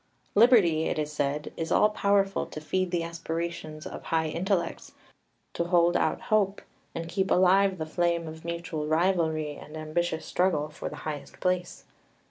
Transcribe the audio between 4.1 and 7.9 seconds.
intellects, to hold out hope, and keep alive the